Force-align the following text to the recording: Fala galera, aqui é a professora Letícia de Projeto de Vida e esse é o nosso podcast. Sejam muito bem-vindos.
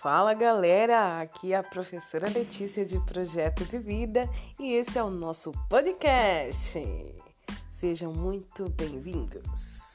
Fala 0.00 0.32
galera, 0.32 1.20
aqui 1.20 1.52
é 1.52 1.56
a 1.56 1.62
professora 1.62 2.26
Letícia 2.30 2.86
de 2.86 2.98
Projeto 3.00 3.66
de 3.66 3.78
Vida 3.78 4.26
e 4.58 4.72
esse 4.72 4.98
é 4.98 5.02
o 5.02 5.10
nosso 5.10 5.52
podcast. 5.68 6.82
Sejam 7.68 8.10
muito 8.10 8.70
bem-vindos. 8.70 9.89